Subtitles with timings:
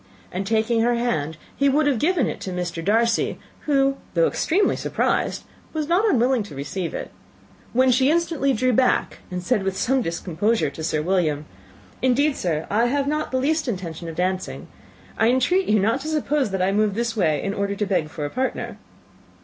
[0.31, 2.83] And, taking her hand, he would have given it to Mr.
[2.83, 5.43] Darcy, who, though extremely surprised,
[5.73, 7.11] was not unwilling to receive it,
[7.71, 11.45] when she instantly drew back, and said with some discomposure to Sir William,
[12.01, 14.67] "Indeed, sir, I have not the least intention of dancing.
[15.19, 18.09] I entreat you not to suppose that I moved this way in order to beg
[18.09, 18.77] for a partner."